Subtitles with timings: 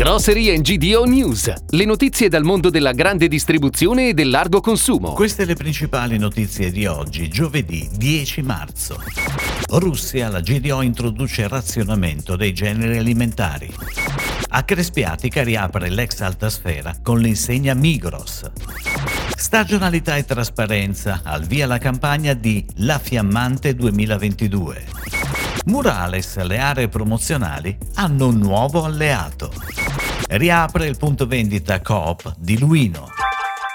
[0.00, 5.12] Grocery GDO News, le notizie dal mondo della grande distribuzione e del largo consumo.
[5.12, 8.98] Queste le principali notizie di oggi, giovedì 10 marzo.
[9.72, 13.70] Russia, la GDO introduce razionamento dei generi alimentari.
[14.48, 18.50] A Crespiatica riapre l'ex Altasfera con l'insegna Migros.
[19.36, 24.84] Stagionalità e trasparenza, al via la campagna di La Fiammante 2022.
[25.66, 29.52] Murales, le aree promozionali hanno un nuovo alleato.
[30.32, 33.19] Riapre il punto vendita Coop di Luino.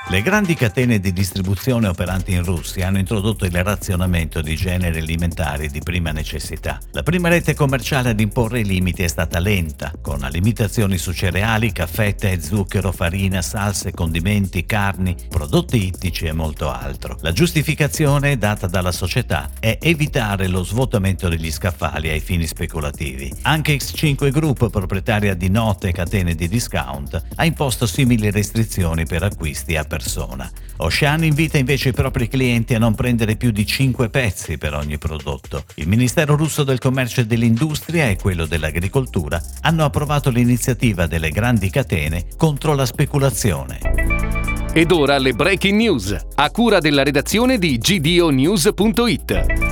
[0.08, 5.68] Le grandi catene di distribuzione operanti in Russia hanno introdotto il razionamento di generi alimentari
[5.68, 6.78] di prima necessità.
[6.92, 11.72] La prima rete commerciale ad imporre i limiti è stata lenta, con limitazioni su cereali,
[11.72, 17.18] caffè, tè, zucchero, farina, salse, condimenti, carni, prodotti ittici e molto altro.
[17.22, 23.34] La giustificazione data dalla società è evitare lo svuotamento degli scaffali ai fini speculativi.
[23.42, 29.76] Anche X5 Group, proprietaria di note catene di discount, ha imposto simili restrizioni per acquisti
[29.76, 30.52] a persona.
[30.78, 34.98] Ocean invita invece i propri clienti a non prendere più di 5 pezzi per ogni
[34.98, 35.64] prodotto.
[35.76, 41.70] Il Ministero russo del Commercio e dell'Industria e quello dell'Agricoltura hanno approvato l'iniziativa delle grandi
[41.70, 43.80] catene contro la speculazione.
[44.74, 49.65] Ed ora le breaking news, a cura della redazione di gdonews.it.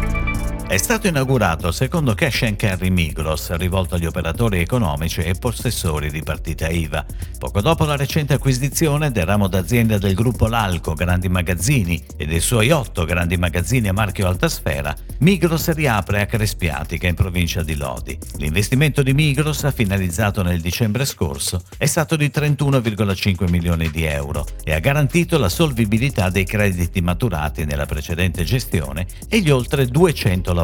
[0.74, 6.24] È stato inaugurato secondo cash and carry Migros rivolto agli operatori economici e possessori di
[6.24, 7.06] partita IVA.
[7.38, 12.40] Poco dopo la recente acquisizione del ramo d'azienda del gruppo Lalco Grandi Magazzini e dei
[12.40, 18.18] suoi otto grandi magazzini a marchio Altasfera, Migros riapre a Crespiatica in provincia di Lodi.
[18.38, 24.74] L'investimento di Migros, finalizzato nel dicembre scorso, è stato di 31,5 milioni di euro e
[24.74, 30.62] ha garantito la solvibilità dei crediti maturati nella precedente gestione e gli oltre 200 lavoratori.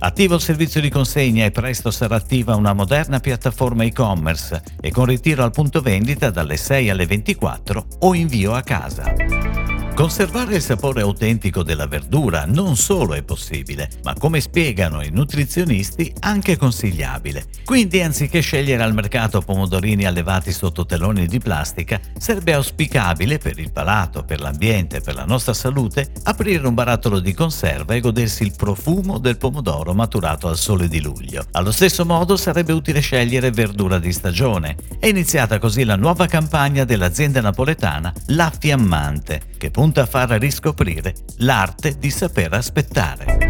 [0.00, 5.06] Attivo il servizio di consegna e presto sarà attiva una moderna piattaforma e-commerce e con
[5.06, 9.69] ritiro al punto vendita dalle 6 alle 24 o invio a casa.
[10.00, 16.10] Conservare il sapore autentico della verdura non solo è possibile, ma come spiegano i nutrizionisti
[16.20, 17.44] anche consigliabile.
[17.66, 23.72] Quindi anziché scegliere al mercato pomodorini allevati sotto teloni di plastica, sarebbe auspicabile per il
[23.72, 28.54] palato, per l'ambiente per la nostra salute aprire un barattolo di conserva e godersi il
[28.56, 31.44] profumo del pomodoro maturato al sole di luglio.
[31.50, 34.76] Allo stesso modo sarebbe utile scegliere verdura di stagione.
[34.98, 40.38] È iniziata così la nuova campagna dell'azienda napoletana La Fiammante, che punta punta a far
[40.38, 43.49] riscoprire l'arte di saper aspettare.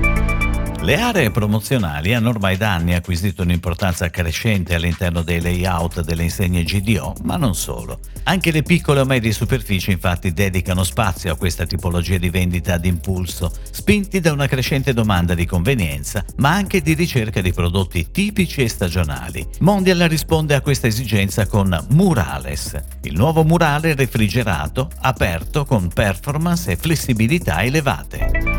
[0.82, 6.62] Le aree promozionali hanno ormai da anni acquisito un'importanza crescente all'interno dei layout delle insegne
[6.62, 8.00] GDO, ma non solo.
[8.24, 12.86] Anche le piccole o medie superfici infatti dedicano spazio a questa tipologia di vendita ad
[12.86, 18.62] impulso, spinti da una crescente domanda di convenienza, ma anche di ricerca di prodotti tipici
[18.62, 19.46] e stagionali.
[19.60, 26.76] Mondial risponde a questa esigenza con Murales, il nuovo murale refrigerato, aperto con performance e
[26.76, 28.49] flessibilità elevate.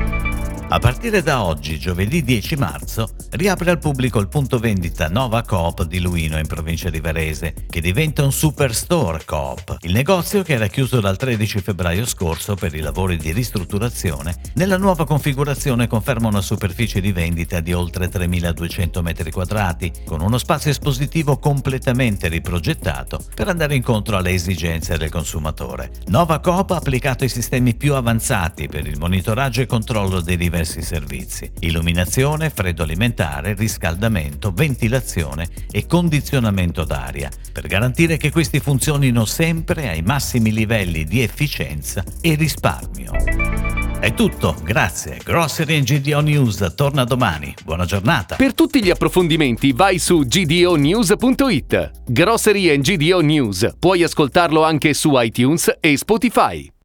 [0.74, 5.84] A partire da oggi, giovedì 10 marzo, riapre al pubblico il punto vendita Nova Coop
[5.84, 9.80] di Luino in provincia di Varese, che diventa un superstore Coop.
[9.82, 14.78] Il negozio, che era chiuso dal 13 febbraio scorso per i lavori di ristrutturazione, nella
[14.78, 21.38] nuova configurazione conferma una superficie di vendita di oltre 3.200 m2, con uno spazio espositivo
[21.38, 25.92] completamente riprogettato per andare incontro alle esigenze del consumatore.
[26.06, 30.60] Nova Coop ha applicato i sistemi più avanzati per il monitoraggio e controllo dei livelli
[30.62, 31.52] diversi servizi.
[31.60, 40.04] Illuminazione, freddo alimentare, riscaldamento, ventilazione e condizionamento d'aria, per garantire che questi funzionino sempre ai
[40.04, 43.12] massimi livelli di efficienza e risparmio.
[44.00, 45.20] È tutto, grazie.
[45.24, 47.54] Grocery and GDO News torna domani.
[47.64, 48.36] Buona giornata.
[48.36, 51.92] Per tutti gli approfondimenti vai su gdonews.it.
[52.08, 53.76] Grocery and GDO News.
[53.78, 56.72] Puoi ascoltarlo anche su iTunes e Spotify.